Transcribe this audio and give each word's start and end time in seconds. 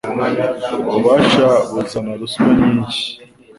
Ububasha 0.85 1.47
buzana 1.71 2.11
ruswa 2.19 2.49
nyishyi 2.75 3.11